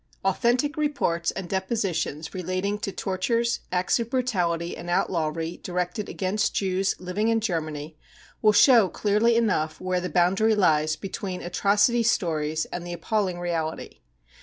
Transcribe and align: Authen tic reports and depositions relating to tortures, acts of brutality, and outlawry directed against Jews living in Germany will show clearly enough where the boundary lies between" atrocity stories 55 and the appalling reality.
Authen 0.25 0.57
tic 0.57 0.77
reports 0.77 1.29
and 1.29 1.47
depositions 1.47 2.33
relating 2.33 2.79
to 2.79 2.91
tortures, 2.91 3.59
acts 3.71 3.99
of 3.99 4.09
brutality, 4.09 4.75
and 4.75 4.89
outlawry 4.89 5.57
directed 5.61 6.09
against 6.09 6.55
Jews 6.55 6.95
living 6.97 7.27
in 7.27 7.39
Germany 7.39 7.95
will 8.41 8.51
show 8.51 8.89
clearly 8.89 9.35
enough 9.35 9.79
where 9.79 10.01
the 10.01 10.09
boundary 10.09 10.55
lies 10.55 10.95
between" 10.95 11.41
atrocity 11.43 12.01
stories 12.01 12.63
55 12.63 12.75
and 12.79 12.87
the 12.87 12.93
appalling 12.93 13.39
reality. 13.39 13.99